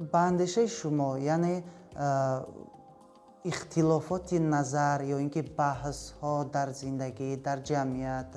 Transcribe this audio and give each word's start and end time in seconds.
ба 0.00 0.20
андешаи 0.30 0.68
шумо 0.68 1.16
яъне 1.16 1.62
ихтилофоти 3.44 4.38
назар 4.38 5.00
ё 5.14 5.16
ин 5.24 5.30
ки 5.30 5.42
баҳсҳо 5.58 6.34
дар 6.54 6.68
зиндагӣ 6.80 7.36
дар 7.46 7.58
ҷамъият 7.68 8.30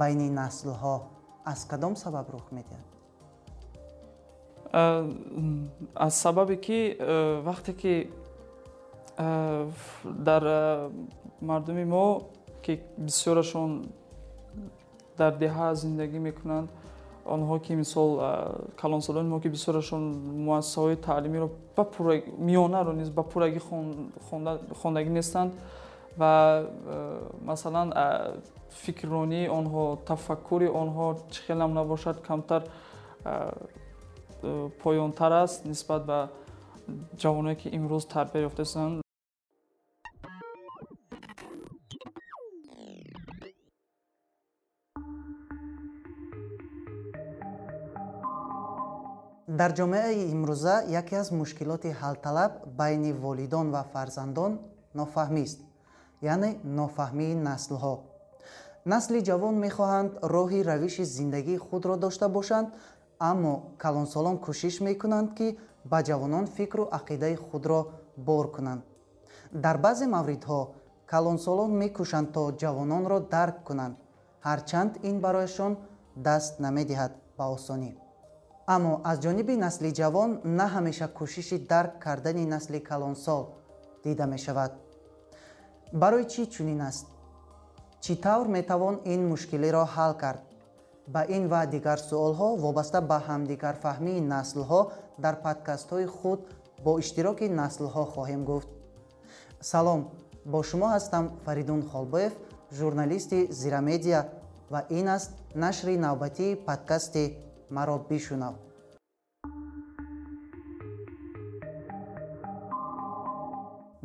байни 0.00 0.28
наслҳо 0.40 0.96
аз 1.52 1.60
кадом 1.70 1.94
сабаб 1.96 2.26
рух 2.34 2.46
медиҳад? 2.56 2.88
Аз 5.94 6.14
сабабе 6.24 6.56
ки 6.66 6.80
вақте 7.48 7.72
ки 7.80 7.94
дар 10.28 10.42
мардуми 11.40 11.84
мо 11.84 12.06
ки 12.64 12.72
бисёрашон 13.06 13.70
дар 15.18 15.32
деҳа 15.42 15.74
зиндагӣ 15.74 16.18
мекунанд 16.28 16.68
онҳо 17.24 17.58
ки 17.60 17.72
мисол 17.74 18.20
калонсолони 18.76 19.28
мо 19.28 19.40
ки 19.40 19.48
бисёрашон 19.48 20.02
муассисаҳои 20.46 20.96
таълимиро 20.96 21.48
ба 21.76 21.84
миёнаро 22.38 22.92
низ 22.92 23.10
ба 23.10 23.22
пуррагӣ 23.22 23.60
хондагӣ 24.80 25.10
нестанд 25.10 25.52
ва 26.18 26.64
масалан 27.44 27.92
фикрронии 28.70 29.48
онҳо 29.48 29.98
тафаккури 30.06 30.68
онҳо 30.82 31.06
чӣ 31.32 31.40
хелам 31.46 31.72
набошад 31.74 32.16
камтар 32.28 32.62
поёнтар 34.82 35.32
аст 35.32 35.64
нисбат 35.64 36.02
ба 36.06 36.28
ҷавоное 37.22 37.54
ки 37.54 37.68
имрӯз 37.68 38.04
тарбия 38.06 38.46
ёфтаистанд 38.48 39.02
дар 49.62 49.72
ҷомеаи 49.78 50.20
имрӯза 50.34 50.76
яке 51.00 51.14
аз 51.22 51.28
мушкилоти 51.40 51.90
ҳалталаб 52.00 52.52
байни 52.80 53.12
волидон 53.24 53.66
ва 53.74 53.82
фарзандон 53.92 54.52
нофаҳмист 54.98 55.58
яъне 56.32 56.50
нофаҳмии 56.78 57.34
наслҳо. 57.48 57.94
Насли 58.92 59.18
ҷавон 59.28 59.54
мехоҳанд 59.64 60.10
роҳи 60.34 60.60
равиши 60.70 61.04
зиндагии 61.16 61.62
худро 61.66 61.94
дошта 62.04 62.26
бошанд 62.36 62.68
аммо 63.30 63.54
калонсолон 63.82 64.36
кӯшиш 64.46 64.76
мекунанд 64.88 65.28
ки 65.38 65.48
ба 65.90 65.98
ҷавонон 66.08 66.46
фикру 66.56 66.84
ақидаи 66.98 67.36
худро 67.46 67.80
бор 68.26 68.46
кунанд. 68.54 68.82
Дар 69.64 69.76
баъзе 69.84 70.06
мавридҳо 70.16 70.60
калонсолон 71.12 71.70
мекӯшанд 71.82 72.28
то 72.34 72.42
ҷавононро 72.62 73.18
дарк 73.34 73.56
кунанд 73.68 73.94
ҳарчанд 74.46 74.92
ин 75.08 75.16
барояшон 75.24 75.72
даст 76.26 76.52
намедиҳад 76.64 77.12
ба 77.38 77.46
осонӣ 77.56 77.92
аммо 78.66 79.00
аз 79.04 79.16
ҷониби 79.24 79.56
насли 79.56 79.90
ҷавон 79.98 80.30
на 80.58 80.66
ҳамеша 80.74 81.08
кӯшиши 81.18 81.58
дарк 81.70 81.92
кардани 82.04 82.44
насли 82.46 82.80
калонсол 82.90 83.42
дида 84.04 84.26
мешавад. 84.26 84.72
Барои 85.92 86.24
чӣ 86.32 86.42
чунин 86.54 86.80
аст? 86.80 87.06
Чӣ 88.04 88.12
тавр 88.24 88.46
метавон 88.56 88.96
ин 89.14 89.20
мушкилиро 89.30 89.84
ҳал 89.94 90.12
кард? 90.22 90.42
Ба 91.14 91.22
ин 91.36 91.44
ва 91.52 91.62
дигар 91.74 91.98
суолҳо 92.08 92.48
вобаста 92.64 93.00
ба 93.10 93.18
ҳамдигарфаҳмии 93.28 94.26
наслҳо 94.34 94.80
дар 95.24 95.34
подкастҳои 95.44 96.06
худ 96.16 96.40
бо 96.84 96.92
иштироки 97.02 97.46
наслҳо 97.60 98.04
хоҳем 98.14 98.42
гуфт. 98.50 98.70
Салом 99.70 100.00
бо 100.52 100.58
шумо 100.68 100.88
ҳастам 100.94 101.24
фаридун 101.44 101.82
холбоев 101.90 102.32
журналисти 102.78 103.38
зирамедия 103.60 104.20
ва 104.72 104.80
ин 104.98 105.06
аст 105.16 105.30
нашри 105.54 105.96
навбатии 106.06 106.58
подкасти 106.68 107.24
маро 107.76 107.96
бишунав 108.10 108.54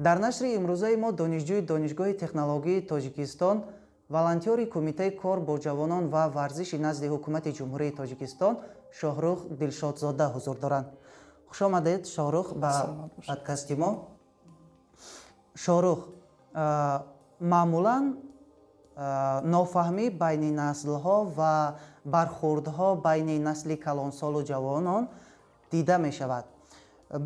дар 0.05 0.17
нашри 0.25 0.47
имрӯзаи 0.57 0.95
мо 1.03 1.09
донишҷӯи 1.21 1.61
донишгоҳи 1.71 2.19
технологии 2.23 2.85
тоҷикистон 2.91 3.57
волонтёри 4.13 4.65
кумитаи 4.73 5.11
кор 5.21 5.37
бо 5.47 5.53
ҷавонон 5.65 6.03
ва 6.13 6.23
варзиши 6.37 6.77
назди 6.87 7.07
ҳукумати 7.13 7.51
ҷумҳурии 7.57 7.95
тоҷикистон 7.99 8.53
шоҳрух 8.99 9.39
дилшодзода 9.59 10.25
ҳузур 10.35 10.57
доранд. 10.63 10.87
Хуш 11.49 11.59
омадед 11.67 12.01
шоҳрух 12.15 12.47
ба 12.63 12.71
подкасти 13.27 13.75
мо. 13.81 13.91
Шоҳрух 15.63 15.99
маъмулан 17.53 18.03
нофаҳмӣ 19.53 20.05
байни 20.21 20.51
наслҳо 20.63 21.17
ва 21.37 21.53
бархӯрдҳо 22.13 22.89
байни 23.07 23.35
насли 23.39 23.75
калонсолу 23.85 24.41
ҷавонон 24.51 25.03
дида 25.71 25.97
мешавад. 25.97 26.45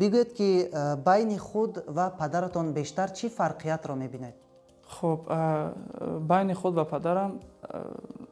Бигӯед 0.00 0.30
ки 0.38 0.70
байни 1.08 1.38
худ 1.38 1.72
ва 1.96 2.06
падаратон 2.20 2.72
бештар 2.72 3.08
чӣ 3.18 3.26
фарқиятро 3.38 3.94
мебинед? 3.94 4.34
Хуб 4.86 5.20
байни 6.30 6.54
худ 6.54 6.74
ва 6.74 6.84
падарам 6.84 7.40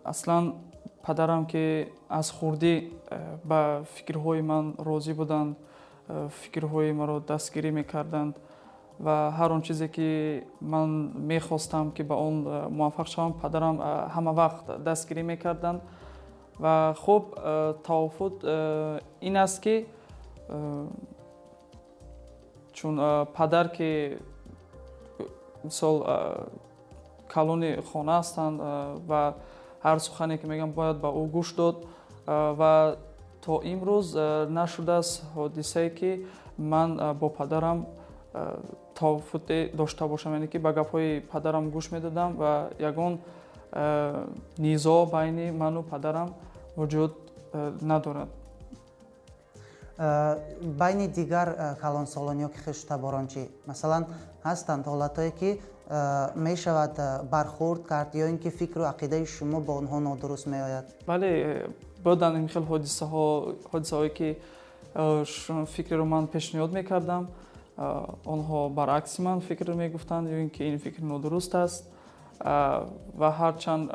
аслан 0.05 0.45
падарам 1.03 1.47
ки 1.47 1.89
аз 2.09 2.31
хурдӣ 2.31 2.75
ба 3.45 3.85
фикрҳои 3.95 4.43
ман 4.43 4.75
розӣ 4.79 5.15
буданд 5.15 5.57
фикрҳои 6.41 6.93
маро 6.93 7.21
дастгирӣ 7.21 7.71
мекарданд 7.71 8.35
ва 9.01 9.17
ҳар 9.39 9.51
он 9.53 9.63
чизе 9.63 9.89
ки 9.89 10.45
ман 10.61 11.13
мехостам 11.15 11.91
ки 11.93 12.03
ба 12.03 12.15
он 12.15 12.35
муваффақ 12.79 13.07
шавам 13.07 13.33
падарам 13.43 13.77
ҳама 14.15 14.33
вақт 14.43 14.83
дастгирӣ 14.87 15.23
мекарданд 15.23 15.81
ва 16.61 16.95
хуб 17.03 17.35
тавофут 17.87 18.45
ин 19.21 19.37
аст 19.37 19.63
ки 19.65 19.87
чун 22.73 22.97
падар 23.37 23.69
ки 23.77 24.19
мисол 25.65 26.05
калони 27.29 27.77
хона 27.93 28.21
ҳастанд 28.21 28.61
ва 29.09 29.35
ҳар 29.85 29.99
сухане 29.99 30.39
ки 30.39 30.47
мегӯям 30.47 30.73
бояд 30.73 30.97
ба 31.01 31.09
ӯ 31.09 31.23
гӯш 31.35 31.49
дод 31.57 31.77
ва 32.61 32.97
то 33.45 33.61
имрӯз 33.73 34.07
нашудааст 34.59 35.13
ҳодисае 35.35 35.91
ки 35.99 36.11
ман 36.59 36.91
бо 37.21 37.29
падарам 37.29 37.87
тавофуте 38.95 39.71
дошта 39.75 40.07
бошам 40.09 40.33
яъне 40.33 40.49
ки 40.49 40.59
ба 40.59 40.73
гапҳои 40.73 41.21
падарам 41.33 41.71
гӯш 41.71 41.93
медодам 41.93 42.37
ва 42.37 42.71
ягон 42.79 43.19
низо 44.59 45.07
байни 45.07 45.51
ману 45.51 45.83
падарам 45.83 46.29
вуҷуд 46.77 47.13
надорад. 47.83 48.29
Байни 50.81 51.09
дигар 51.09 51.77
калонсолониҳо 51.83 52.49
ки 52.55 52.59
хештаборон 52.67 53.27
чӣ? 53.33 53.43
Масалан 53.67 54.05
ҳастанд 54.45 54.85
ҳолатҳое 54.87 55.33
ки 55.41 55.51
мешавад 56.37 56.95
бархӯрд 57.35 57.83
кард 57.91 58.11
ё 58.15 58.27
ин 58.33 58.39
ки 58.39 58.51
фикру 58.51 58.83
ақидаи 58.93 59.27
шумо 59.27 59.61
ба 59.61 59.73
онҳо 59.81 59.99
нодуруст 60.09 60.47
меояд? 60.47 60.87
Бале 61.07 61.31
буданд 62.05 62.37
ин 62.37 62.49
хел 62.49 62.65
ҳодисаҳо 62.73 63.25
ҳодисаҳое 63.73 64.11
ки 64.19 64.29
фикреро 65.75 66.05
ман 66.05 66.25
пешниҳод 66.35 66.73
мекардам 66.73 67.29
онҳо 68.35 68.59
баръакси 68.79 69.23
ман 69.23 69.41
фикр 69.41 69.67
мегуфтанд 69.75 70.29
ё 70.29 70.39
ин 70.45 70.51
ки 70.51 70.63
ин 70.65 70.79
фикр 70.79 71.03
нодуруст 71.03 71.55
аст 71.55 71.85
ва 72.41 73.31
ҳарчанд 73.39 73.91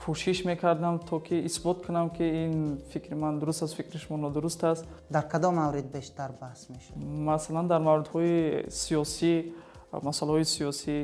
кӯшиш 0.00 0.44
мекардам 0.44 0.98
то 0.98 1.20
ки 1.20 1.34
исбот 1.48 1.86
кунам 1.86 2.10
ки 2.10 2.22
ин 2.22 2.78
фикри 2.92 3.14
ман 3.14 3.38
дуруст 3.38 3.62
аст 3.62 3.74
фикри 3.74 3.98
шумо 3.98 4.16
нодуруст 4.18 4.64
аст. 4.64 4.84
Дар 5.10 5.24
кадом 5.28 5.54
маврид 5.54 5.86
бештар 5.86 6.30
баҳс 6.40 6.68
мешуд 6.68 6.96
масалан 7.30 7.66
дар 7.68 7.80
мавридҳои 7.80 8.68
сиёсӣ 8.70 9.52
масъалаҳои 10.02 10.44
сиёсӣ 10.44 10.94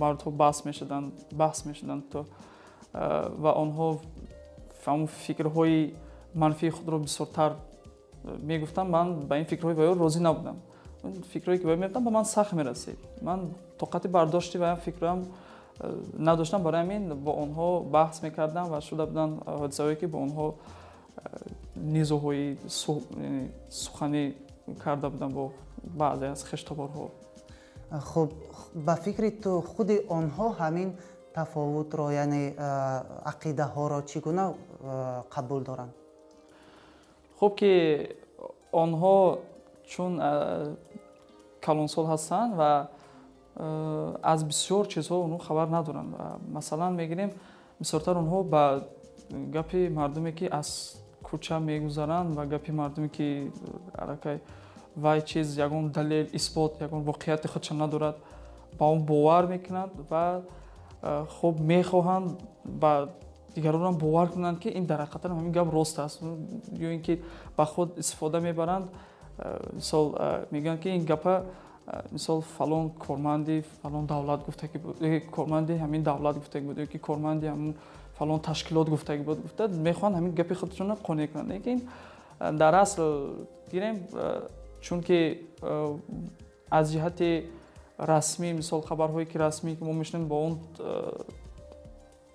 мавридҳо 0.00 0.30
баҳс 0.30 0.64
мешуданд 0.64 1.12
баҳс 1.32 1.64
мешуданд 1.66 2.02
то 2.12 2.26
ва 3.42 3.52
онҳо 3.62 4.00
ҳамн 4.84 5.06
фикрҳои 5.06 5.94
манфии 6.34 6.70
худро 6.70 6.98
бисёртар 6.98 7.52
мегуфтанд. 8.50 8.90
Ман 8.90 9.06
ба 9.28 9.38
ин 9.38 9.44
фикрҳои 9.44 9.74
ваё 9.74 9.94
розӣ 9.94 10.20
набудам. 10.20 10.56
Фикрҳое 11.32 11.58
ки 11.58 11.64
ваё 11.64 11.76
мегуфтам 11.76 12.04
ба 12.04 12.10
ман 12.10 12.24
сахт 12.24 12.52
мерасид 12.52 12.98
ман 13.22 13.40
тоқати 13.78 14.08
бардошти 14.08 14.58
ваям 14.58 14.76
фикрам 14.76 15.18
надоштам 16.18 16.62
барои 16.62 16.80
ҳамин 16.84 17.02
бо 17.24 17.30
онҳо 17.44 17.68
баҳс 17.96 18.22
мекардам 18.22 18.66
ва 18.72 18.80
шуда 18.80 19.06
буданд 19.06 19.32
ҳодисаҳое 19.60 19.96
ки 20.00 20.06
бо 20.06 20.18
онҳо 20.26 20.46
низоҳои 21.76 22.56
суханӣ 23.82 24.22
карда 24.84 25.10
будам 25.10 25.30
бо 25.32 25.44
баъзе 26.00 26.26
аз 26.34 26.42
хештаборҳо 26.50 27.06
хуб 28.10 28.28
ба 28.74 28.94
фикри 29.04 29.30
ту 29.42 29.60
худи 29.60 29.96
онҳо 30.18 30.46
ҳамин 30.60 30.90
тафовутро 31.34 32.06
яъне 32.24 32.44
ақидаҳоро 33.32 33.98
чӣ 34.10 34.18
гуна 34.20 34.54
қабул 35.34 35.60
доранд? 35.68 35.92
Хуб 37.38 37.52
ки 37.60 37.72
онҳо 38.72 39.38
чун 39.92 40.12
калонсол 41.66 42.06
ҳастанд 42.12 42.50
ва 42.60 42.88
аз 43.56 44.44
бисёр 44.44 44.86
чизҳо 44.86 45.24
онҳо 45.24 45.38
хабар 45.38 45.68
надоранд. 45.68 46.14
Масалан 46.48 46.94
мегирем 46.94 47.30
бисёртар 47.80 48.16
онҳо 48.16 48.44
ба 48.44 48.84
гапи 49.30 49.88
мардуме 49.88 50.32
ки 50.32 50.48
аз 50.50 50.98
кӯча 51.22 51.58
мегузаранд 51.60 52.34
ва 52.34 52.46
гапи 52.46 52.72
мардуме 52.72 53.08
ки 53.08 53.52
аллакай 53.94 54.40
вай 54.96 55.20
чиз 55.22 55.56
ягон 55.56 55.90
далел 55.90 56.26
исбот 56.32 56.80
ягон 56.80 57.02
воқеияти 57.02 57.46
худшон 57.48 57.78
надорад 57.78 58.16
ба 58.78 58.84
он 58.86 59.04
бовар 59.04 59.46
мекунанд 59.46 59.92
ва 60.10 60.42
хуб 61.40 61.60
мехоҳанд 61.60 62.40
ба 62.64 63.08
дигаронам 63.54 63.98
бовар 63.98 64.28
кунанд 64.28 64.58
ки 64.58 64.68
ин 64.68 64.86
дар 64.86 65.00
ҳақиқатан 65.00 65.30
ҳамин 65.32 65.52
гап 65.52 65.72
рост 65.72 65.98
аст. 65.98 66.22
Ё 66.72 66.92
ин 66.92 67.02
ки 67.02 67.22
ба 67.56 67.64
худ 67.64 67.98
истифода 67.98 68.40
мебаранд. 68.40 68.86
Мисол 69.72 70.14
мегӯянд 70.50 70.80
ки 70.80 70.88
ин 70.88 71.04
гапа 71.04 71.44
мисол 72.10 72.40
фалон 72.40 72.90
корманди 72.90 73.64
фалон 73.82 74.06
давлат 74.06 74.44
гуфтаги 74.44 74.80
э, 75.00 75.20
корманди 75.20 75.72
ҳамин 75.72 76.02
давлат 76.02 76.36
гуфтаги 76.36 76.66
буд 76.66 76.88
ки 76.88 76.98
корманди 76.98 77.46
ҳамин 77.46 77.74
фалон 78.18 78.40
ташкилот 78.40 78.88
гуфтаги 78.88 79.22
буд 79.22 79.42
гуфта 79.42 79.68
мехоҳанд 79.68 80.16
ҳамин 80.16 80.32
гапи 80.34 80.54
худшонро 80.54 80.96
қонеъ 80.96 81.28
кунанд. 81.28 81.50
Лекин 81.50 81.88
дар 82.38 82.74
асл 82.74 83.02
гирем 83.70 83.96
чунки 84.80 85.40
аз 86.70 86.92
ҷиҳати 86.92 87.44
расмӣ 87.98 88.52
мисол 88.52 88.82
хабарҳое 88.82 89.26
ки 89.26 89.38
расмӣ 89.38 89.76
ки 89.76 89.84
мо 89.84 89.92
мешунем 89.92 90.28
бо 90.28 90.36
он 90.46 90.58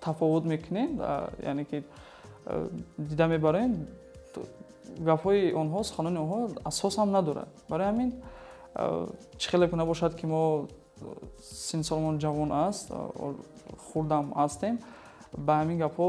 тафовут 0.00 0.44
мекунем 0.44 1.00
яъне 1.42 1.64
ки 1.64 1.84
дида 2.98 3.26
мебарем 3.28 3.86
гапҳои 4.98 5.52
онҳо 5.52 5.84
суханони 5.84 6.18
онҳо 6.18 6.38
асос 6.64 6.96
ҳам 6.98 7.10
надорад. 7.10 7.48
Барои 7.68 7.86
ҳамин 7.86 8.12
чӣ 9.40 9.46
хеле 9.50 9.68
куна 9.68 9.84
бошад 9.86 10.12
ки 10.18 10.26
мо 10.26 10.68
синсолмон 11.40 12.18
ҷавон 12.18 12.50
аст 12.52 12.86
хурдам 13.86 14.26
ҳастем 14.40 14.74
ба 15.46 15.52
ҳамин 15.60 15.78
гапҳо 15.84 16.06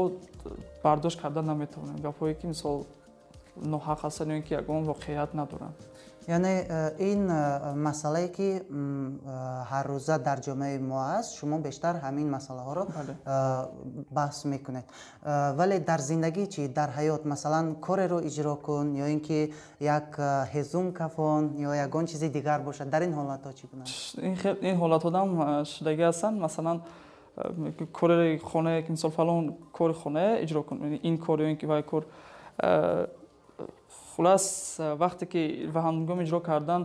бардошт 0.84 1.20
карда 1.22 1.42
наметавонем. 1.42 1.96
Гапҳое 2.06 2.34
ки 2.40 2.46
мисол 2.52 2.76
ноҳақ 3.74 3.98
ҳастанд 4.04 4.30
ё 4.36 4.42
ки 4.46 4.52
ягон 4.60 4.82
воқеият 4.92 5.30
надоранд 5.40 5.76
яъне 6.30 6.66
э, 6.68 7.12
ин 7.12 7.30
э, 7.30 7.74
масъалае 7.74 8.28
ки 8.28 8.62
э, 8.62 8.62
ҳаррӯза 9.70 10.18
дар 10.18 10.38
ҷомеаи 10.40 10.78
мо 10.78 10.98
аст 11.18 11.34
шумо 11.38 11.58
бештар 11.58 11.94
ҳамин 12.04 12.28
масъалаҳоро 12.36 12.84
баҳс 14.16 14.44
мекунед 14.44 14.84
вале 15.58 15.78
дар 15.80 16.00
зиндагӣ 16.00 16.44
чӣ 16.54 16.68
дар 16.68 16.90
ҳаёт 16.98 17.22
масалан 17.24 17.66
кореро 17.86 18.18
иҷро 18.28 18.54
кун 18.66 18.86
ё 19.04 19.06
ин 19.14 19.20
ки 19.20 19.52
як 19.80 20.08
ҳезум 20.54 20.92
кафон 20.92 21.42
ё 21.68 21.70
ягон 21.86 22.06
чизи 22.06 22.28
дигар 22.28 22.60
бошад 22.60 22.88
дар 22.90 23.02
ин 23.02 23.12
ҳолатҳо 23.18 23.50
чӣ 23.58 23.64
гуна 23.70 23.84
ин 24.68 24.76
ҳолатҳодам 24.82 25.28
шудагӣ 25.72 26.04
ҳастанд 26.10 26.36
масалан 26.46 26.78
кори 27.92 28.38
хона 28.38 28.82
мисол 28.88 29.10
фалон 29.10 29.56
кори 29.72 29.94
хона 29.94 30.24
иҷро 30.44 30.62
кун 30.68 30.78
ин 31.02 31.16
кор 31.18 31.38
ё 31.40 31.46
ин 31.52 31.56
ки 31.56 31.66
вай 31.66 31.82
кор 31.82 32.02
хулас 34.20 34.76
вақте 34.78 35.24
ки 35.32 35.66
ва 35.72 35.80
ҳангоми 35.80 36.24
иҷро 36.24 36.40
кардан 36.40 36.82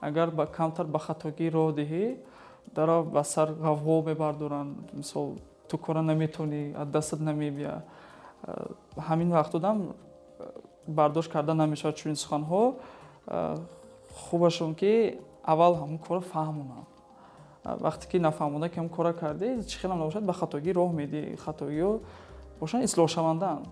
агар 0.00 0.30
ба 0.30 0.46
камтар 0.46 0.86
ба 0.86 0.98
хатогӣ 0.98 1.50
роҳ 1.50 1.74
диҳӣ 1.74 2.16
даро 2.76 3.02
ба 3.02 3.24
сар 3.24 3.48
ғавғо 3.66 4.06
мебардоранд. 4.06 4.94
Мисол 4.94 5.34
ту 5.68 5.78
кора 5.78 6.02
наметонӣ 6.02 6.74
аз 6.78 6.88
дастат 6.88 7.20
намебия. 7.20 7.82
Ҳамин 8.96 9.30
вақтодам 9.34 9.94
бардошт 10.86 11.32
карда 11.32 11.54
намешавад. 11.54 11.96
Чунин 11.96 12.16
суханҳо 12.16 12.74
хубашон 14.30 14.74
ки 14.74 15.18
аввал 15.42 15.74
ҳамон 15.74 15.98
кора 15.98 16.20
фаҳмонанд. 16.20 16.86
Вақте 17.64 18.06
ки 18.10 18.16
нафаҳмода 18.18 18.68
ки 18.68 18.76
ҳамон 18.78 18.94
кора 18.96 19.12
кардӣ 19.12 19.48
чӣ 19.68 19.76
хелам 19.80 19.98
набошад 19.98 20.24
ба 20.24 20.32
хатогӣ 20.32 20.70
роҳ 20.72 20.90
медиҳӣ 21.00 21.36
хатогиҳо 21.44 21.98
бошанд 22.60 22.84
ислоҳшавандаанд 22.84 23.66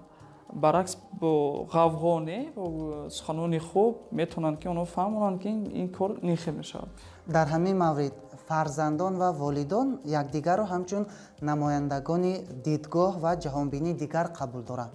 баръакс 0.54 0.96
бо 1.20 1.66
ғавғо 1.72 2.24
не 2.24 2.52
бо 2.54 3.10
суханони 3.10 3.58
хуб 3.58 3.96
метавонанд 4.12 4.58
ки 4.58 4.68
онҳо 4.68 4.84
фаҳмонанд 4.84 5.38
ки 5.42 5.48
ин 5.48 5.88
кор 5.92 6.18
нехе 6.22 6.52
мешавад. 6.52 6.88
Дар 7.26 7.46
ҳамин 7.48 7.76
маврид 7.76 8.14
фарзандон 8.48 9.16
ва 9.16 9.32
волидон 9.32 9.98
якдигарро 10.04 10.64
ҳамчун 10.72 11.06
намояндагони 11.42 12.34
дидгоҳ 12.64 13.12
ва 13.24 13.32
ҷаҳонбинии 13.36 13.94
дигар 14.02 14.26
қабул 14.38 14.62
доранд. 14.70 14.92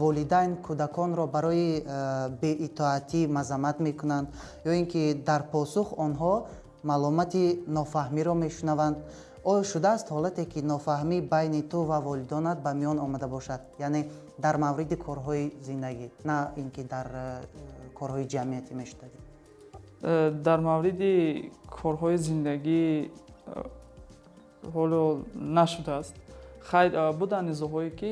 Волидайн 0.00 0.52
кӯдаконро 0.66 1.26
барои 1.26 1.84
беитоатӣ 2.42 3.20
мазаммат 3.36 3.80
мекунанд 3.80 4.28
ё 4.64 4.72
ин 4.80 4.86
ки 4.86 5.02
дар 5.28 5.42
посух 5.52 5.98
онҳо 5.98 6.34
маълумати 6.84 7.44
нофаҳмиро 7.68 8.34
мешунаванд. 8.44 8.96
Оё 9.50 9.62
шудааст 9.72 10.06
ҳолате 10.14 10.44
ки 10.52 10.60
нофаҳмӣ 10.72 11.18
байни 11.32 11.62
ту 11.70 11.78
ва 11.90 11.98
волидонат 12.00 12.58
ба 12.62 12.70
миён 12.80 12.98
омада 13.06 13.28
бошад. 13.28 13.60
Яъне 13.78 14.00
дар 14.38 14.56
мавриди 14.56 14.96
корҳои 14.96 15.52
зиндагӣ 15.60 16.10
на 16.24 16.52
ин 16.56 16.70
ки 16.70 16.82
дар 16.82 17.06
э, 17.06 17.42
корҳои 17.98 18.26
ҷамъиятӣ 18.34 18.74
мешудагӣ. 18.74 19.18
Э, 20.02 20.30
дар 20.30 20.60
мавриди 20.60 21.52
корҳои 21.82 22.16
зиндагӣ 22.16 22.82
э, 23.04 23.08
ҳоло 24.74 25.24
нашудааст. 25.34 26.14
Хайр 26.70 27.12
буданд 27.20 27.48
низоҳое 27.50 27.90
ки 27.90 28.10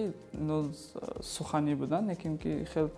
суханӣ 1.23 1.75
буданд 1.77 2.09
лекин 2.11 2.39
ки 2.39 2.67
хел 2.73 2.89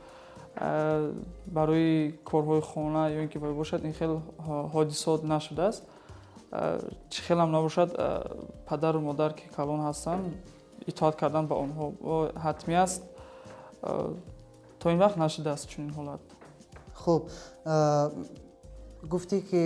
барои 1.46 2.14
корҳои 2.24 2.60
хона 2.60 3.10
ё 3.16 3.22
ин 3.24 3.28
ки 3.28 3.38
вай 3.38 3.52
бошад 3.52 3.84
ин 3.84 3.92
хел 3.92 4.22
ҳодисот 4.74 5.22
нашудааст. 5.24 5.82
Чӣ 7.12 7.20
хелам 7.26 7.50
набошад 7.52 7.90
падару 8.69 9.00
модар 9.00 9.32
ки 9.34 9.44
калон 9.56 9.80
ҳастанд 9.88 10.24
итоат 10.86 11.14
кардан 11.16 11.46
ба 11.46 11.54
онҳо. 11.54 11.86
Ҳатмӣ 12.44 12.74
аст 12.84 13.02
то 13.82 14.90
ин 14.90 14.99
вақт 14.99 15.17
нашудааст 15.17 15.69
чунин 15.69 15.90
ҳолат. 15.99 16.20
Хуб. 16.94 17.23
Гуфтӣ 19.12 19.38
ки 19.50 19.62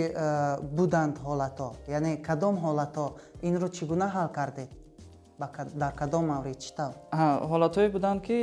буданд 0.77 1.15
ҳолатҳо 1.27 1.69
яъне 1.87 2.17
кадом 2.27 2.55
ҳолатҳо 2.65 3.07
инро 3.47 3.67
чӣ 3.75 3.83
гуна 3.85 4.07
ҳал 4.15 4.29
кардед 4.37 4.69
дар 5.81 5.93
кадом 6.01 6.25
маврид 6.33 6.59
чӣ 6.63 6.71
тавр? 6.77 6.95
Ҳолатҳое 7.51 7.89
буданд 7.95 8.19
ки 8.27 8.37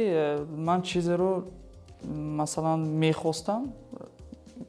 ман 0.69 0.83
чизеро 0.83 1.33
масалан 2.41 2.81
мехостам 3.05 3.63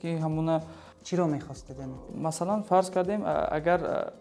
ки 0.01 0.09
ҳамуна 0.23 0.55
чиро 1.03 1.25
мехостед 1.27 1.77
масалан 2.15 2.63
фарз 2.63 2.89
кардем 2.89 3.21
агар 3.25 4.13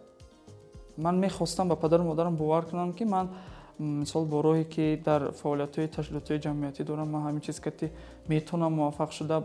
ман 0.97 1.19
мехостам 1.19 1.69
ба 1.69 1.77
падару 1.77 2.05
модарам 2.05 2.37
бовар 2.37 2.65
кунам 2.67 2.93
ки 2.93 3.05
ман 3.05 3.31
мисол 3.79 4.25
бо 4.25 4.43
роҳе 4.43 4.65
ки 4.65 5.01
дар 5.05 5.33
фаъолиятҳои 5.33 5.89
ташкилотҳои 5.89 6.41
ҷамъиятӣ 6.47 6.85
дорам 6.85 7.09
ман 7.11 7.23
ҳамин 7.27 7.41
чиз 7.41 7.61
кати 7.61 7.91
метавонам 8.29 8.73
муваффақ 8.79 9.11
шуда 9.13 9.43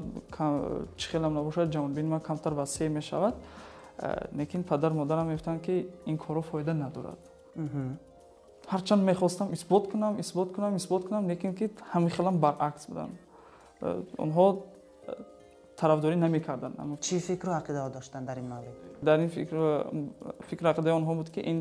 чӣ 0.97 1.07
хелам 1.11 1.33
набошад 1.33 1.71
ҷавонбини 1.73 2.09
ман 2.09 2.21
камтар 2.21 2.53
васеъ 2.53 2.89
мешавад. 2.89 3.35
Лекин 4.37 4.63
падар 4.63 4.91
модарам 4.93 5.27
мегуфтанд 5.27 5.61
ки 5.61 5.87
ин 6.05 6.17
корро 6.17 6.41
фоида 6.41 6.73
надорад. 6.73 7.19
Ҳарчанд 8.67 9.03
мехостам 9.03 9.53
исбот 9.53 9.91
кунам 9.91 10.19
исбот 10.19 10.53
кунам 10.55 10.75
исбот 10.75 11.07
кунам 11.07 11.27
лекин 11.27 11.55
ки 11.55 11.69
ҳамихелам 11.93 12.37
баръакс 12.37 12.87
буданд 12.87 13.15
онҳо 14.17 14.45
тарафдорӣ 15.79 16.15
намекарданд 16.15 16.75
чӣ 17.01 17.19
фикру 17.19 17.51
ақидаҳо 17.51 17.89
доштанд 17.97 18.25
дар 18.27 18.37
ин 18.37 18.47
маврид? 18.47 18.75
Дар 19.01 19.19
ин 19.19 19.29
фикру 19.29 20.67
ақидаи 20.73 20.93
онҳо 20.99 21.15
буд 21.15 21.29
ки 21.29 21.41
ин 21.51 21.59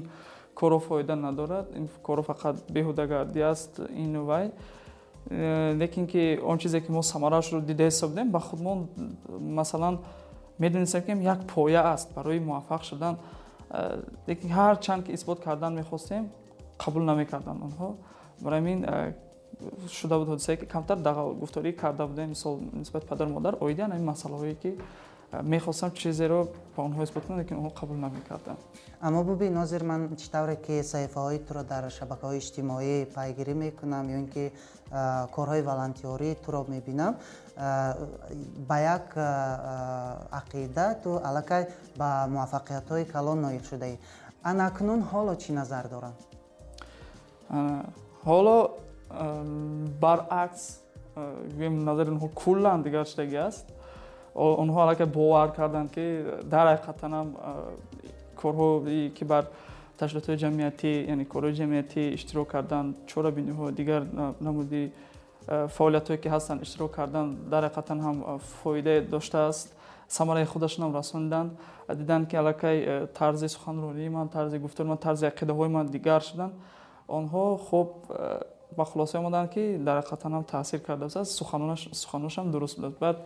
коро 0.58 0.78
фоида 0.78 1.14
надорад 1.16 1.66
ин 1.76 1.88
коро 2.02 2.22
фақат 2.22 2.56
беҳудагардӣ 2.74 3.40
аст 3.52 3.72
ину 4.04 4.24
вай. 4.24 4.52
Лекин 5.30 6.06
ки 6.06 6.40
он 6.42 6.58
чизе 6.58 6.80
ки 6.80 6.90
мо 6.90 7.02
самараашро 7.02 7.60
дида 7.60 7.84
ҳисоб 7.88 8.10
дем 8.14 8.30
ба 8.30 8.40
худ 8.40 8.60
мо 8.60 8.88
масалан 9.58 9.98
медонистем 10.58 11.02
ки 11.02 11.12
як 11.34 11.40
поя 11.54 11.92
аст 11.92 12.14
барои 12.14 12.40
муваффақ 12.40 12.82
шудан 12.82 13.14
лекин 14.26 14.50
ҳар 14.50 14.80
чанд 14.80 15.06
ки 15.06 15.12
исбот 15.12 15.40
кардан 15.40 15.74
мехостем 15.74 16.30
қабул 16.78 17.02
намекарданд 17.02 17.62
онҳо. 17.62 17.88
Барои 18.40 18.60
ҳамин 18.60 19.14
шуда 19.90 20.18
буд 20.18 20.28
ҳодисае 20.28 20.56
ки 20.56 20.66
камтар 20.66 20.98
гуфторӣ 21.42 21.72
карда 21.72 22.06
будем 22.06 22.28
мисол 22.28 22.60
нисбати 22.72 23.06
падару 23.06 23.30
модар 23.30 23.56
оиди 23.60 23.80
ан 23.80 23.92
ин 23.92 24.04
масъалаҳое 24.04 24.54
ки 24.54 24.78
мехостам 25.32 25.90
чизеро 25.90 26.48
ба 26.76 26.82
онҳо 26.82 27.02
исбот 27.02 27.24
кунам 27.26 27.40
лекин 27.40 27.56
онҳо 27.58 27.72
қабул 27.80 27.96
намекарданд. 27.96 28.58
Аммо 29.00 29.24
буби 29.24 29.48
нозир 29.50 29.84
ман 29.84 30.08
чӣ 30.16 30.30
тавре 30.30 30.56
ки 30.56 30.82
саҳифаҳои 30.82 31.38
туро 31.46 31.62
дар 31.62 31.84
шабакаҳои 31.90 32.38
иҷтимоӣ 32.38 33.06
пайгирӣ 33.14 33.54
мекунам 33.54 34.06
ё 34.08 34.18
ин 34.22 34.28
ки 34.34 34.44
корҳои 35.36 35.62
волонтёрӣ 35.68 36.30
туро 36.44 36.64
мебинам 36.68 37.14
ба 38.68 38.76
як 38.96 39.06
ақида 40.40 40.86
ту 41.02 41.10
аллакай 41.28 41.62
ба 41.96 42.08
муваффақиятҳои 42.34 43.04
калон 43.12 43.38
ноил 43.40 43.64
шудаӣ. 43.70 43.96
Анакнун 44.42 45.00
ҳоло 45.10 45.34
чӣ 45.42 45.52
назар 45.52 45.84
доранд? 45.94 46.18
Ҳоло 48.24 48.58
баръакс 50.00 50.62
назари 51.88 52.10
онҳо 52.14 52.28
куллан 52.42 52.82
дигар 52.82 53.06
шудагӣ 53.12 53.38
аст 53.48 53.66
онҳо 54.34 54.78
аллакай 54.80 55.06
бовар 55.06 55.52
карданд 55.52 55.90
ки 55.94 56.24
дар 56.44 56.66
ҳақиқатанам 56.74 57.26
корҳое 58.40 59.10
ки 59.16 59.24
бар 59.24 59.44
ташкилотҳои 59.98 60.38
ҷамъиятӣ 60.44 60.92
яъне 61.12 61.24
корҳои 61.32 61.54
ҷамъиятӣ 61.60 62.02
иштирок 62.16 62.48
кардан 62.54 62.94
чорабиниҳо 63.10 63.64
дигар 63.78 64.02
намуди 64.40 64.92
фаъолиятҳое 65.76 66.18
ки 66.22 66.28
ҳастанд 66.34 66.62
иштирок 66.62 66.90
кардан 66.98 67.26
дар 67.52 67.62
ҳақиқатан 67.68 67.98
ҳам 68.06 68.16
фоидае 68.62 69.00
доштааст. 69.00 69.68
Самараи 70.08 70.44
худашонам 70.44 70.94
расониданд 70.94 71.50
диданд 72.00 72.28
ки 72.30 72.36
аллакай 72.36 73.06
тарзи 73.18 73.48
суханронии 73.48 74.08
ман 74.08 74.28
тарзи 74.28 74.58
гуфтори 74.58 74.88
ман 74.88 74.98
тарзи 74.98 75.26
ақидаҳои 75.26 75.68
ман 75.68 75.86
дигар 75.86 76.20
шуданд. 76.22 76.54
Онҳо 77.08 77.56
хуб 77.56 77.88
ба 78.76 78.84
хулоса 78.84 79.18
омаданд 79.18 79.50
ки 79.50 79.78
дар 79.78 79.96
ҳақиқатанам 80.02 80.44
таъсир 80.44 80.80
кардааст 80.80 81.32
суханонашам 81.92 82.50
дуруст 82.50 82.76
будад 82.76 82.98
баъд 82.98 83.16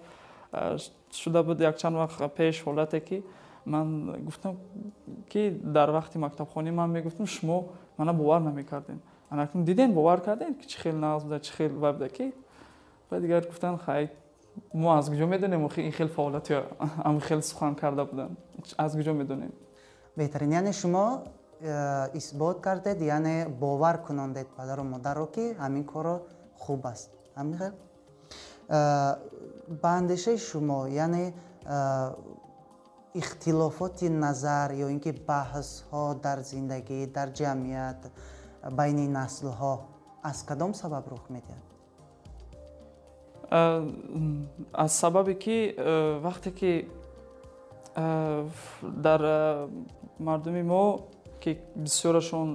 шуда 1.13 1.43
буд 1.43 1.61
якчанд 1.61 1.97
вақт 1.97 2.29
пеш 2.37 2.63
ҳолате 2.65 3.01
ки 3.01 3.23
ман 3.65 4.17
гуфтам 4.25 4.57
ки 5.29 5.51
дар 5.51 5.91
вақти 5.91 6.19
мактабхонӣ 6.19 6.71
ман 6.71 6.91
мегуфтам 6.91 7.27
шумо 7.27 7.69
мана 7.99 8.13
бовар 8.13 8.41
намекардем 8.41 9.01
анакун 9.31 9.65
дидем 9.65 9.95
бовар 9.95 10.21
кардем 10.21 10.55
ки 10.55 10.67
чӣ 10.67 10.79
хел 10.81 10.97
нағз 10.97 11.25
буда 11.25 11.41
чӣ 11.41 11.53
хел 11.57 11.79
ва 11.79 11.93
буда 11.93 12.09
ки 12.09 12.33
ва 13.11 13.21
дигар 13.21 13.47
гуфтанд 13.47 13.81
хай 13.81 14.11
мо 14.75 14.91
аз 14.99 15.09
куҷо 15.09 15.27
медонем 15.27 15.69
ин 15.77 15.93
хел 15.93 16.09
фаъолияти 16.09 16.55
ам 17.05 17.21
хел 17.21 17.43
сухан 17.43 17.75
карда 17.75 18.05
буданд 18.05 18.39
аз 18.77 18.93
куҷо 18.93 19.13
медонем 19.13 19.53
беҳтарин 20.17 20.53
яъне 20.53 20.73
шумо 20.73 21.23
э, 21.61 22.17
исбот 22.19 22.61
кардед 22.61 23.01
яъне 23.01 23.49
бовар 23.49 24.03
кунондед 24.07 24.49
падару 24.57 24.85
модарро 24.85 25.27
ки 25.27 25.55
ҳамин 25.63 25.85
корро 25.85 26.17
хуб 26.59 26.87
аст 26.87 27.11
ҳамин 27.37 27.59
хел 27.59 27.73
э, 27.73 27.92
ба 28.69 29.91
андешаи 30.01 30.39
шумо 30.39 30.87
яъне 30.87 31.35
ихтилофоти 33.15 34.09
назар 34.09 34.71
ё 34.85 34.89
ин 34.95 35.01
ки 35.01 35.13
баҳсҳо 35.29 36.05
дар 36.25 36.39
зиндагӣ 36.51 37.07
дар 37.17 37.29
ҷамъият 37.39 38.01
байни 38.79 39.07
наслҳо 39.09 39.75
аз 40.31 40.39
кадом 40.49 40.73
сабаб 40.75 41.05
рух 41.13 41.25
медиҳад? 41.35 41.67
Аз 44.73 44.93
сабабе 45.03 45.35
ки 45.35 45.75
вақте 46.27 46.51
ки 46.59 46.73
дар 49.07 49.21
мардуми 50.19 50.63
мо 50.63 50.85
ки 51.43 51.51
бисёрашон 51.77 52.49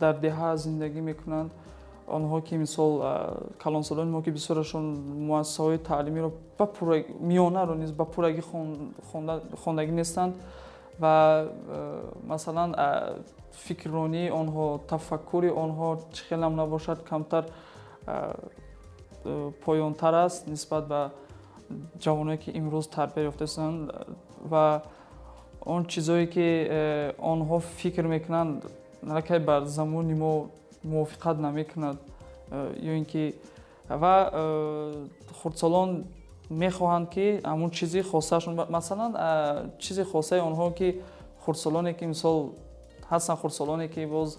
дар 0.00 0.14
деҳа 0.24 0.56
зиндагӣ 0.56 1.00
мекунанд 1.00 1.50
онҳо 2.08 2.40
ки 2.42 2.54
мисол 2.56 3.02
калонсолони 3.58 4.10
мо 4.10 4.22
ки 4.22 4.30
бисёрашон 4.30 4.84
муассисаҳои 5.28 5.78
таълимиро 5.78 6.30
ба 6.58 6.66
миёнаро 7.20 7.74
низ 7.74 7.92
ба 7.92 8.04
пуррагӣ 8.04 8.42
хондагӣ 9.62 9.92
нестанд 9.92 10.34
ва 11.00 11.48
масалан 12.24 12.74
фикрронии 13.52 14.30
онҳо 14.30 14.66
тафаккури 14.88 15.50
онҳо 15.64 15.88
чӣ 16.14 16.22
хелам 16.28 16.52
набошад 16.56 16.98
камтар 17.10 17.44
поёнтар 19.64 20.14
аст 20.26 20.46
нисбат 20.46 20.84
ба 20.88 21.10
ҷавоное 21.98 22.38
ки 22.38 22.50
имрӯз 22.50 22.86
тарбия 22.88 23.28
ёфтаистанд 23.30 23.90
ва 24.50 24.82
он 25.64 25.86
чизое 25.86 26.26
ки 26.26 26.46
э, 26.68 27.12
онҳо 27.18 27.58
фикр 27.60 28.04
мекунанд 28.06 28.64
накай 29.02 29.38
бар 29.38 29.64
замони 29.64 30.14
мо 30.14 30.46
мувофиқат 30.90 31.36
намекунад 31.38 31.96
э, 32.50 32.74
ё 32.90 32.92
ин 32.98 33.04
ки 33.04 33.34
ва 33.88 34.30
э, 34.32 35.06
хурдсолон 35.42 36.04
мехоҳанд 36.50 37.08
ки 37.14 37.40
ҳамун 37.44 37.70
чизи 37.70 38.00
хосаашон 38.02 38.54
масалан 38.76 39.12
чизи 39.78 40.04
хосаи 40.04 40.40
онҳо 40.40 40.74
ки 40.78 40.88
хурдсолоне 41.44 41.94
ки 41.94 42.04
мисол 42.04 42.36
ҳастанд 43.10 43.38
хурдсолоне 43.40 43.88
ки 43.88 44.06
боз 44.06 44.38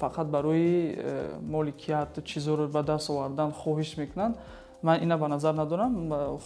фақат 0.00 0.26
барои 0.30 0.94
э, 0.96 1.38
моликият 1.40 2.24
чизоро 2.24 2.66
ба 2.68 2.82
даст 2.82 3.10
овардан 3.10 3.52
хоҳиш 3.52 3.96
мекунанд 3.96 4.36
ман 4.82 5.02
ина 5.02 5.18
ба 5.18 5.28
назар 5.28 5.54
надорам 5.54 5.92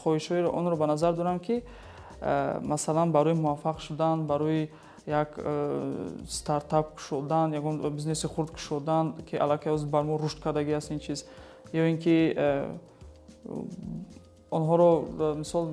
хоҳишҳои 0.05 0.45
онро 0.45 0.77
ба 0.77 0.87
назар 0.87 1.15
дорам 1.15 1.39
ки 1.39 1.65
э, 2.21 2.61
масалан 2.61 3.13
барои 3.13 3.35
муваффақ 3.35 3.81
шудан 3.81 4.27
барои 4.27 4.71
як 5.07 5.35
э, 5.37 6.11
стартап 6.29 6.95
кушодан 6.95 7.55
ягон 7.55 7.95
бизнеси 7.95 8.27
хурд 8.27 8.51
кушодан 8.51 9.15
ки 9.29 9.37
аллакай 9.37 9.73
оз 9.73 9.85
бар 9.85 10.05
мо 10.05 10.19
рушд 10.19 10.43
кардагӣ 10.43 10.75
аст 10.77 10.91
ин 10.91 11.01
чиз. 11.01 11.27
Ё 11.73 11.89
ин 11.91 11.99
ки 11.99 12.35
онҳоро 14.51 15.35
мисол 15.37 15.69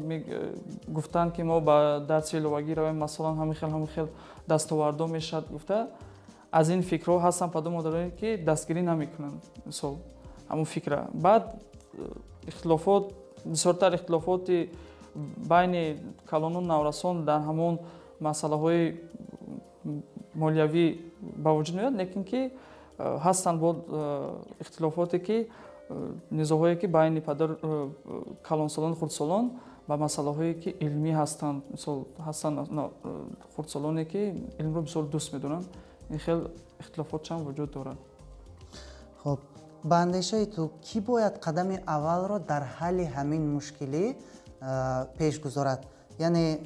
гуфтанд 0.88 1.33
ки 1.33 1.41
мо 1.43 1.61
ба 1.61 2.03
дарси 2.07 2.38
иловагӣ 2.38 2.73
равем 2.75 2.97
масалан 2.97 3.38
ҳамин 3.38 3.55
хел 3.55 3.69
ҳамин 3.69 3.88
хел 3.88 4.07
дастовардо 4.47 5.07
мешавад 5.07 5.45
гуфта 5.51 5.88
аз 6.51 6.69
ин 6.69 6.81
фикрҳо 6.81 7.19
ҳастанд 7.19 7.51
падо 7.51 7.69
модароне 7.69 8.11
ки 8.11 8.38
дастгирӣ 8.38 8.81
намекунанд 8.81 9.41
мисол 9.65 9.97
ҳамун 10.50 10.65
фикра. 10.65 11.07
Баъд 11.13 11.43
ихтилофот 12.47 13.13
бисёртар 13.45 13.93
ихтилофоти 13.93 14.69
байни 15.38 15.97
калону 16.29 16.61
наврасон 16.61 17.25
дар 17.25 17.41
ҳамон 17.41 17.79
масъалаҳои 18.27 18.83
молиявӣ 20.43 20.85
ба 21.43 21.49
вуҷуд 21.55 21.75
меояд 21.75 21.95
лекин 22.01 22.23
ки 22.31 22.41
ҳастанд 23.25 23.57
бо 23.63 23.69
ихтилофоте 24.63 25.19
ки 25.27 25.37
низоҳое 26.31 26.75
ки 26.79 26.87
байни 26.87 27.21
падар 27.21 27.49
э, 27.61 27.89
калонсолон 28.43 28.95
хурдсолон 28.95 29.45
ба 29.87 29.95
масъалаҳое 29.97 30.53
ки 30.61 30.69
илмӣ 30.85 31.11
ҳастанд. 31.21 31.63
Мисол 31.71 31.97
ҳастанд 32.27 32.55
э, 32.59 32.89
хурдсолоне 33.55 34.05
ки 34.05 34.21
илмро 34.59 34.81
бисёр 34.81 35.03
дӯст 35.13 35.33
медоранд 35.33 35.65
ин 36.09 36.19
хел 36.19 36.39
ихтилофотчанд 36.79 37.41
вуҷуд 37.47 37.71
дорад. 37.73 37.97
Хуб 39.23 39.39
ба 39.83 39.95
андешаи 40.05 40.45
ту 40.45 40.71
кӣ 40.85 40.99
бояд 41.01 41.35
қадами 41.45 41.77
аввалро 41.85 42.39
дар 42.39 42.63
ҳалли 42.77 43.05
ҳамин 43.15 43.43
мушкилӣ 43.55 44.05
э, 44.61 45.05
пеш 45.17 45.39
гузорад? 45.45 45.81
Яъне 46.19 46.59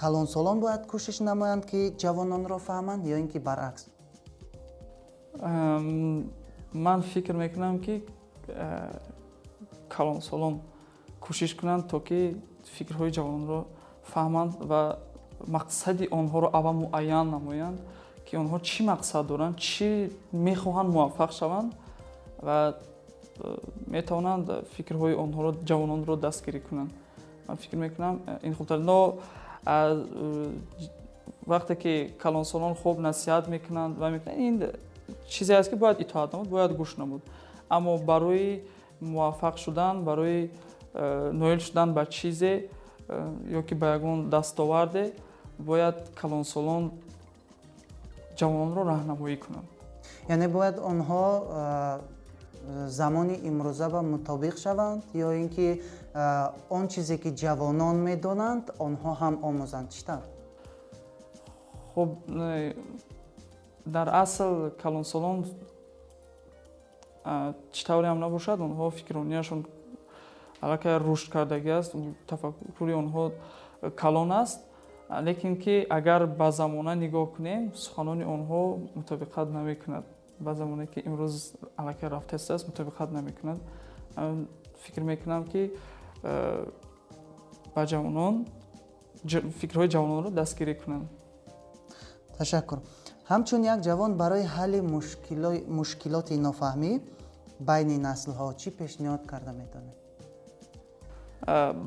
калонсолон 0.00 0.60
бояд 0.60 0.82
кӯшиш 0.90 1.20
намоянд 1.20 1.64
ки 1.70 1.80
ҷавононро 2.02 2.58
фаҳманд 2.68 3.02
ё 3.14 3.16
ин 3.22 3.28
ки 3.32 3.38
баръакс? 3.38 3.82
Ман 6.86 7.00
фикр 7.02 7.34
мекунам 7.42 7.78
ки 7.84 7.94
калонсолон 9.88 10.60
кӯшиш 11.24 11.54
кунанд 11.58 11.88
то 11.90 12.00
ки 12.00 12.36
фикрҳои 12.74 13.10
ҷавононро 13.18 13.60
фаҳманд 14.12 14.52
ва 14.70 14.82
мақсади 15.56 16.06
онҳоро 16.18 16.48
аввал 16.58 16.76
муайян 16.84 17.26
намоянд 17.36 17.78
ки 18.26 18.36
онҳо 18.42 18.58
чӣ 18.68 18.80
мақсад 18.92 19.24
доранд 19.26 19.56
чӣ 19.68 19.88
мехоҳанд 20.32 20.88
муваффақ 20.94 21.30
шаванд 21.40 21.70
ва 22.46 22.56
э, 22.68 22.74
метавонанд 23.86 24.46
фикрҳои 24.74 25.14
онҳоро 25.24 25.50
ҷавононро 25.68 26.14
дастгирӣ 26.24 26.60
кунанд. 26.68 26.90
Ман 27.48 27.56
фикр 27.62 27.76
мекунам 27.76 28.14
э, 28.26 28.46
ин 28.48 28.54
хубтар. 28.54 28.78
Э, 28.78 29.12
вақте 31.46 31.76
ки 31.76 32.14
калонсолон 32.18 32.74
хуб 32.74 32.98
насиҳат 32.98 33.48
мекунанд 33.48 33.98
ва 33.98 34.10
мекунанд 34.10 34.38
ин 34.38 34.72
чизе 35.28 35.54
аст 35.56 35.70
ки 35.70 35.74
бояд 35.74 36.00
итоат 36.00 36.32
намуд 36.32 36.48
бояд 36.48 36.72
гӯш 36.76 36.96
намуд. 36.96 37.22
Аммо 37.68 37.98
барои 37.98 38.62
муваффақ 39.00 39.58
шудан 39.58 40.04
барои 40.04 40.50
э, 40.94 41.30
ноил 41.32 41.60
шудан 41.60 41.92
ба 41.92 42.06
чизе 42.06 42.68
э, 43.08 43.32
ё 43.50 43.62
ки 43.62 43.74
ба 43.74 43.94
ягон 43.94 44.30
дастоварде 44.30 45.12
бояд 45.58 46.10
калонсолон 46.14 46.92
ҷавононро 48.36 48.82
раҳнамоӣ 48.84 49.36
кунанд. 49.36 49.68
Яъне 50.28 50.48
бояд 50.48 50.78
онҳо 50.78 51.24
э, 51.42 51.98
замони 52.86 53.36
имрӯза 53.48 53.88
ба 53.90 54.00
мутобиқ 54.02 54.56
шаванд 54.64 55.02
ё 55.14 55.30
ин 55.40 55.48
ки 55.48 55.82
он 56.70 56.88
чизе 56.88 57.16
ки 57.18 57.30
ҷавонон 57.42 57.96
медонанд 58.08 58.64
онҳо 58.78 59.10
ҳам 59.20 59.34
омӯзанд. 59.48 59.88
Чӣ 59.94 60.02
тавр? 60.06 60.26
Хуб 61.94 62.10
дар 63.86 64.08
асл 64.22 64.70
калонсолон 64.82 65.44
чӣ 67.74 67.82
тавре 67.86 68.06
ҳам 68.08 68.18
набошад 68.18 68.58
онҳо 68.60 68.90
фикрронияшон 68.98 69.60
аллакай 70.64 70.98
рушд 70.98 71.26
кардагӣ 71.34 71.72
аст 71.80 71.92
тафаккури 72.26 72.92
онҳо 73.02 73.32
калон 73.96 74.32
аст. 74.42 74.60
Лекин 75.28 75.56
ки 75.62 75.86
агар 75.90 76.26
ба 76.26 76.50
замона 76.50 76.94
нигоҳ 76.94 77.26
кунем 77.36 77.62
суханони 77.74 78.24
онҳо 78.24 78.60
мутобиқат 78.98 79.48
намекунад 79.58 80.04
ба 80.46 80.54
замоне 80.54 80.86
ки 80.86 81.00
имрӯз 81.08 81.34
аллакай 81.76 82.08
рафтастааст 82.08 82.64
мутобиқат 82.68 83.10
намекунад 83.18 83.58
фикр 84.82 85.02
мекунам 85.02 85.42
ки 85.52 85.62
ба 87.74 87.82
ҷавонон 87.92 88.34
фикрҳои 89.60 89.88
ҷавононро 89.94 90.30
дастгирӣ 90.40 90.74
кунанд 90.82 91.06
ташаккур 92.38 92.78
ҳамчун 93.30 93.62
як 93.74 93.78
ҷавон 93.88 94.12
барои 94.22 94.44
ҳалли 94.56 94.80
мушкилоти 95.78 96.34
нофаҳмӣ 96.46 96.92
байни 97.68 97.96
наслҳо 98.08 98.46
чӣ 98.60 98.68
пешниҳод 98.80 99.22
карда 99.30 99.52
метавонад 99.60 99.96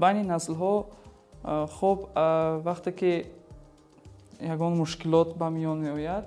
байни 0.02 0.24
наслҳо 0.34 0.74
хуб 1.78 2.00
вақте 2.68 2.92
ки 3.00 3.12
ягон 4.54 4.74
мушкилот 4.82 5.30
ба 5.40 5.48
миён 5.50 5.80
меояд 5.88 6.26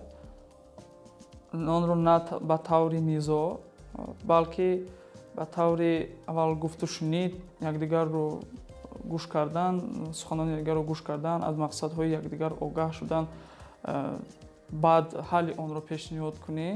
онро 1.52 1.94
на 1.94 2.16
ба 2.40 2.58
таври 2.58 3.00
низо 3.00 3.60
балки 4.24 4.86
ба 5.36 5.46
таври 5.46 6.10
аввал 6.26 6.54
гуфтушунид 6.54 7.34
якдигарро 7.60 8.40
гӯш 9.12 9.26
кардан 9.26 9.74
суханони 10.12 10.52
якдигарро 10.52 10.82
гӯш 10.82 11.02
кардан 11.02 11.42
аз 11.42 11.54
мақсадҳои 11.56 12.08
якдигар 12.20 12.52
огаҳ 12.60 12.90
шудан 12.98 13.24
баъд 14.84 15.06
ҳалли 15.30 15.52
онро 15.64 15.80
пешниҳод 15.90 16.36
кунӣ 16.44 16.68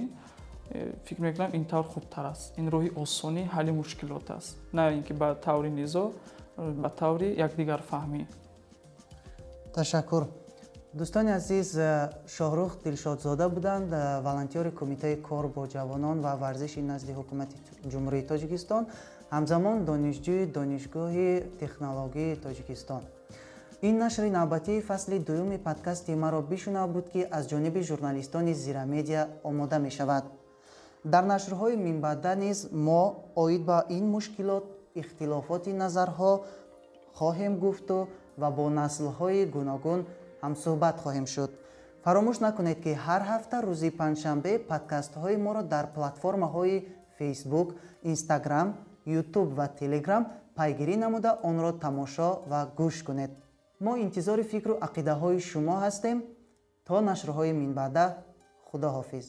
фикр 1.07 1.21
мекунам 1.23 1.51
ин 1.55 1.65
тавр 1.65 1.87
хубтар 1.95 2.25
аст. 2.33 2.59
Ин 2.59 2.67
роҳи 2.75 2.91
осони 2.97 3.43
ҳалли 3.55 3.73
мушкилот 3.81 4.31
аст. 4.31 4.57
На 4.73 4.91
ин 4.91 5.03
ки 5.03 5.13
ба 5.13 5.35
таври 5.35 5.71
низо 5.71 6.13
ба 6.57 6.89
таври 6.89 7.29
якдигарфаҳмӣ 7.47 8.23
ташаккур 9.75 10.25
дӯстони 10.99 11.33
азиз 11.41 11.69
шоҳрух 12.37 12.73
дилшодзода 12.85 13.47
буданд 13.57 13.91
волонтёри 14.27 14.71
кумитаи 14.81 15.17
кор 15.29 15.45
бо 15.57 15.63
ҷавонон 15.75 16.17
ва 16.25 16.33
варзиши 16.43 16.83
назди 16.93 17.13
ҳукумати 17.19 17.57
ҷумҳурии 17.93 18.29
тоҷикистон 18.31 18.83
ҳамзамон 19.35 19.77
донишҷӯи 19.91 20.45
донишгоҳи 20.57 21.31
технологии 21.63 22.39
тоҷикистон. 22.45 23.03
Ин 23.89 23.95
нашри 24.05 24.31
навбатии 24.39 24.85
фасли 24.89 25.19
дуюми 25.29 25.59
подкасти 25.69 26.13
маро 26.23 26.41
бишунав 26.53 26.89
буд 26.95 27.07
ки 27.13 27.21
аз 27.37 27.45
ҷониби 27.53 27.81
журналистони 27.91 28.53
зирамедия 28.65 29.23
омода 29.51 29.79
мешавад. 29.87 30.25
Дар 31.13 31.25
нашрҳои 31.35 31.77
минбаъда 31.87 32.35
низ 32.45 32.59
мо 32.87 33.03
оид 33.43 33.63
ба 33.71 33.79
ин 33.89 34.05
мушкилот 34.15 34.65
ихтилофоти 35.01 35.73
назарҳо 35.83 36.33
хоҳем 37.19 37.55
гуфту 37.65 37.99
ва 38.41 38.49
бо 38.57 38.65
наслҳои 38.81 39.45
гуногун 39.57 40.01
ҳамсӯҳбат 40.43 40.97
хоҳем 41.03 41.27
шуд. 41.35 41.51
Фаромӯш 42.05 42.39
накунед 42.47 42.79
ки 42.85 42.93
ҳар 43.05 43.23
ҳафта 43.31 43.57
рӯзи 43.69 43.91
панҷшанбе 44.01 44.53
подкастҳои 44.71 45.37
моро 45.47 45.63
дар 45.75 45.87
платформаҳои 45.97 46.77
фейсбук 47.17 47.69
инстаграм 48.13 48.69
ютуб 49.21 49.49
ва 49.59 49.67
телеграм 49.81 50.23
пайгирӣ 50.59 50.97
намуда 51.05 51.31
онро 51.51 51.71
тамошо 51.85 52.29
ва 52.51 52.61
гӯш 52.79 52.97
кунед. 53.07 53.33
Мо 53.85 53.93
интизори 54.07 54.45
фикру 54.53 54.75
ақидаҳои 54.87 55.41
шумо 55.51 55.77
ҳастем. 55.85 56.19
То 56.87 56.97
нашрҳои 57.11 57.53
минбаъда 57.63 58.07
худоҳофиз 58.69 59.27